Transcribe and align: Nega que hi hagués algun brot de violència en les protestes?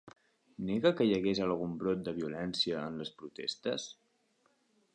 Nega 0.69 0.91
que 1.01 1.05
hi 1.09 1.11
hagués 1.17 1.41
algun 1.45 1.75
brot 1.83 2.01
de 2.07 2.13
violència 2.21 2.81
en 2.89 2.99
les 3.03 3.13
protestes? 3.21 3.87